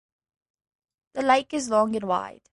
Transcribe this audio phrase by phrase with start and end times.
[1.13, 2.41] The lake is long and wide.